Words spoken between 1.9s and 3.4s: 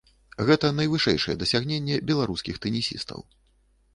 беларускіх тэнісістаў.